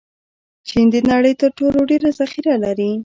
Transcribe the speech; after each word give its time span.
چین 0.67 0.85
د 0.93 0.95
نړۍ 1.11 1.33
تر 1.41 1.49
ټولو 1.57 1.79
ډېر 1.89 2.01
ذخیره 2.19 2.55
لري. 2.65 2.91